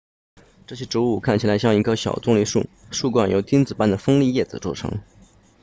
[0.65, 4.99] 这些植物看起来像一棵小棕榈树树冠由钉子般的锋利叶子组成